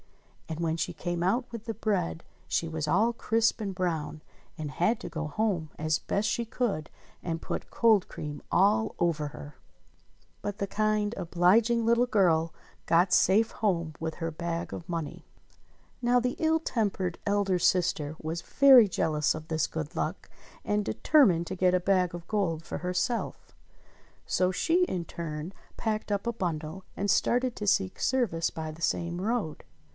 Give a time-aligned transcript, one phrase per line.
[0.49, 4.21] And when she came out with the bread she was all crisp and brown
[4.57, 6.89] and had to go home as best she could
[7.23, 9.55] and put cold cream all over her!
[10.41, 12.51] But the kind, obliging little girl
[12.87, 15.23] got safe home with her bag of money.
[16.01, 20.29] Now the ill tempered elder sister was very jealous of this good luck,
[20.65, 23.55] and determined to get a bag of gold for herself.
[24.25, 28.71] So she in her turn packed up a bundle and started to seek service by
[28.71, 29.63] the same road.